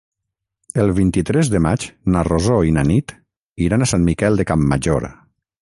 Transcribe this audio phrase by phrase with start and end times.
[0.83, 3.17] El vint-i-tres de maig na Rosó i na Nit
[3.67, 5.11] iran a Sant Miquel de Campmajor.